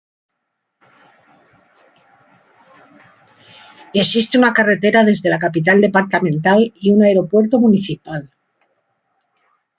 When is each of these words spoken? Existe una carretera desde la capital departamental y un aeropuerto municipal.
Existe 3.93 4.39
una 4.39 4.51
carretera 4.51 5.03
desde 5.03 5.29
la 5.29 5.37
capital 5.37 5.79
departamental 5.79 6.73
y 6.81 6.89
un 6.89 7.03
aeropuerto 7.03 7.59
municipal. 7.59 8.27